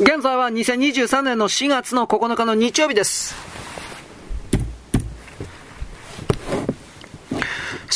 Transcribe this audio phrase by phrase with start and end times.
[0.00, 3.47] 現在は2023年の4月の9日の日曜日です。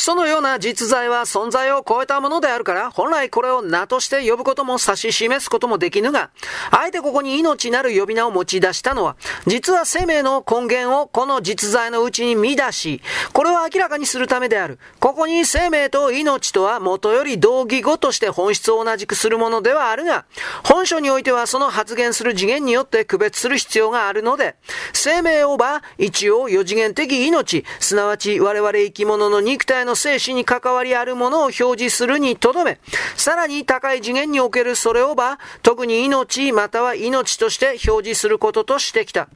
[0.03, 6.29] そのような実在は存在を超えたものであるから、本来これを名として呼ぶことも指し示すこともできぬが、
[6.71, 9.15] あえてここに命なる呼び名を持ち出したのは、
[9.47, 14.77] 実は生命の根源をこの実在のうちに見出し、これを明らかにするためである。
[14.99, 20.25] ここに生命と命とは元より同義語として本質を同じくするものではあるが、
[20.65, 24.57] 本書においてはその発言する次元によって区別する必要があるので、
[24.91, 32.79] 生命をば一応四次元的命、すなわち我々生き物の肉体の生死に関わりあるものを表示するにとどめ、
[33.15, 39.27] さらに高い次元におけるそれをば、特に命または命として表示することとしてきた。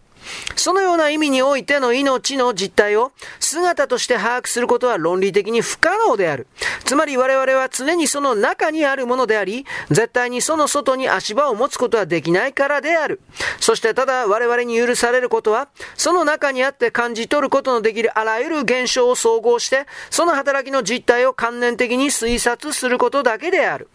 [0.56, 6.48] そのような意味においての命の実態を姿として把握することは論理的に不可能である。
[6.86, 13.22] つまり我々は常にその中にあるものであり、絶対にその外に足場を持つことはできないからである。
[13.60, 23.90] そしてただ我々に許されることは、その中にあって感じ取ることのできるあらゆる現象を総合して、その働きの実態を観念的に推察することだけである。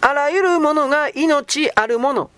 [0.00, 2.30] あらゆるものが命あるもの。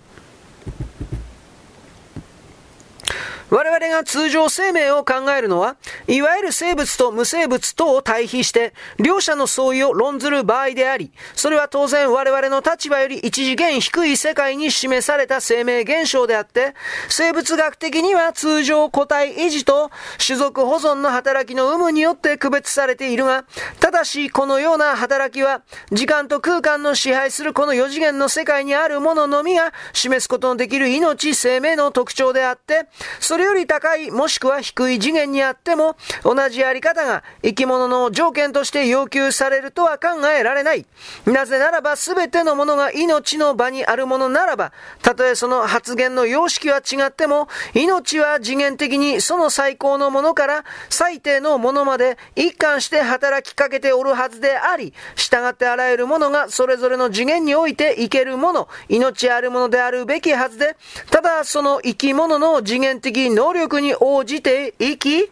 [3.51, 16.75] 我々が通常生命を考えるのは、いわゆる生物と無生物とを対比して、両者の相違を論ずる場合であり、それは当然我々の立場より一次元低い世界に示された生命現象であって、
[17.09, 19.91] 生物学的には通常個体維持と
[20.25, 23.45] 種族保存の働きの有無によって区別されているが、
[23.81, 32.89] ただしこのような働きは、時間と空間の支配するこの四次元の世界にあるもののみが示すことのできる命生命の特徴であって、
[33.21, 40.85] それれより高いもしくは低い次元にあっても、同じやり方が生き物の条件として要求されるとは考えられない。
[41.25, 44.73] なぜならば全てのものが命の場にあるものならば、
[45.03, 60.77] たとえその発言の様式は違っても、命は次元的にその最高のものから最低のものまで一貫して働きかけておるはずであり、従ってあらゆるものがそれぞれの次元において生けるもの、命あるものであるべきはずで、
[61.11, 65.31] ただその生き物の次元的能力に応じて生き、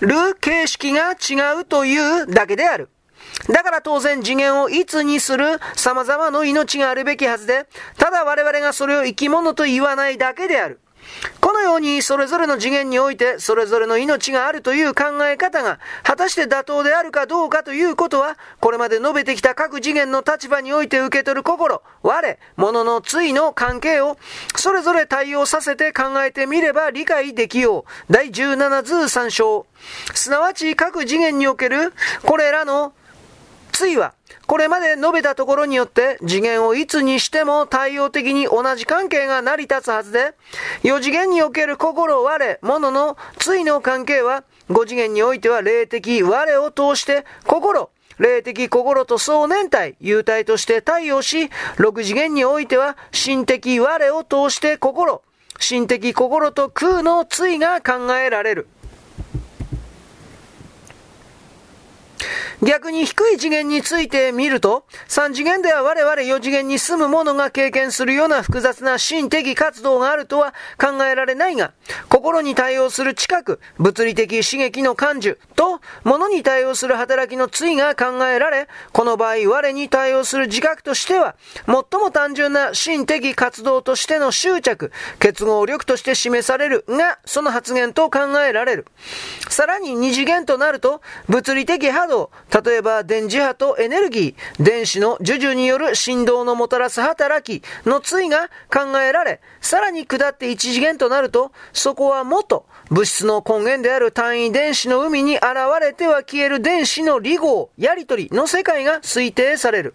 [0.00, 2.88] る形式が違うというだけである。
[3.48, 5.58] だから当然次元をいつにする？
[5.74, 7.66] 様々な命があるべきはずで、
[7.96, 10.80] ただ我々がそれを生き物と言わないだけである。
[11.40, 24.18] このようにそれぞれの次元においてそれぞれの命があるという考え方が果たして妥当であるかどうかということはこれまで述べてきた各次元の立場において受け取る心、我、物の対の関係を
[24.56, 28.12] それぞれ対応させて考えてみれば理解できよう。
[28.12, 29.66] 第17図3章。
[30.14, 31.92] すなわち各次元における
[32.22, 32.92] これらの
[33.72, 34.14] 対は
[34.48, 40.32] これまで述べたところによって次元をいつにしても対応的に同じ関係が成り立つはずで、
[40.84, 55.20] 4次元における心我、物の対の関係は、5次元においては霊的我を通して心、霊的心と総年体、幽体として対応し、6次元においては心的我を通して心、
[55.60, 58.68] 心的心と空の対が考えられる。
[62.62, 71.72] 逆に低い次元について見ると、3次元では我々4次元に住む者が経験するような複雑な心的活動があるとは考えられないが、
[72.08, 81.36] 心に対応する知覚、物理的刺激の感受と、物に対応する働きの対が考えられ、この場合我に対応する自覚としては、
[81.66, 88.86] 最も単純な心的活動としての執着、結合力として示されるが、その発言と考えられる。
[89.48, 92.30] さらに2次元となると、物理的波動、
[92.64, 105.46] 例えば電磁波とエネルギー、電子の授受による振動のもたらす働きの対が考えられ、さらに下って一次元となると、そこは元、物質の根源である単位電子の海に現
[105.80, 109.94] れては消える電子の離合、やりとりの世界が推定される。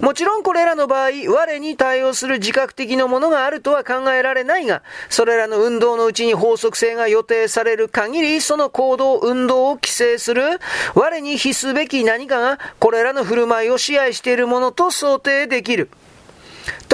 [0.00, 10.60] もちろんこれらの場合、我に対応する自覚的なものがあるとは考えられないが、それらの運動のうちに法則性が予定される限り、その行動、運動を規制する、
[10.94, 15.88] 我に比すべき何かが、これらの振る舞いを支配しているものと想定できる。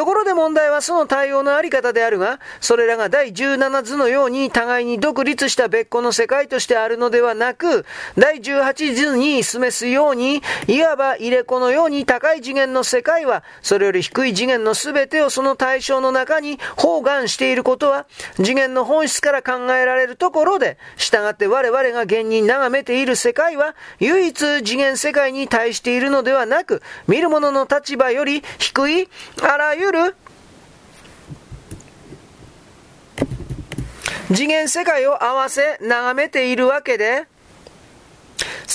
[0.03, 7.87] ところで問題はその対応のあり方であるが、それらが第17図のように互いに独立した別個の世界としてあるのではなく、
[8.19, 18.07] 第18図に示すように、いわば入れ子のように高い次元の世界は、それより低い次元の全てをその対象の中に包含していることは、
[18.39, 29.09] 次元の本質から考えられるところで、従って我々が現に眺めている世界は、唯一次元世界に対しているのではなく、見る者の立場より低い、
[29.43, 29.92] あらゆる
[34.35, 37.27] 次元世界を合わせ眺めているわけで、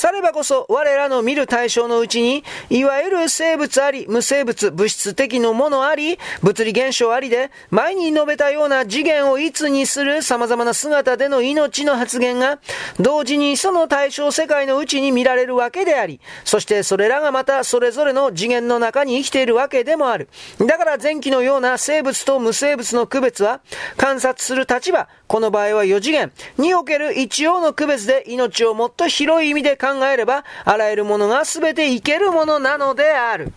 [0.07, 12.59] さればこそ我らの見る対象のうちに、いわゆる生物あり、無生物、物質的のものあり、物理現象ありで、前に述べたような次元をいつにする様々な姿での命の発現が、
[13.01, 20.30] 同時にその対象世界のうちに見られるわけであり、そしてそれらがまたそれぞれの次元の中に生きているわけでもある。
[20.65, 23.60] だから前期のような生物と無生物の区別は、
[23.98, 33.54] 観察する立場、この場合は4次元における一応の区別で命をもっと広い意味で考えれば、あらゆるものが全ていけるものなのである。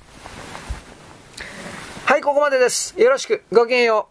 [2.06, 3.00] はい、ここまでです。
[3.00, 3.44] よろしく。
[3.52, 4.09] ごきげんよう。